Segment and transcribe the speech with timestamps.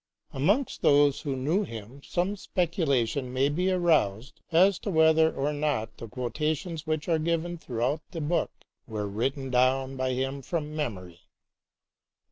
[0.31, 5.53] Amongst those who knew him some specu lation may be aroused as to whether or
[5.53, 8.49] not the quotations which are given throughout the book
[8.87, 11.19] were written down by him from memory.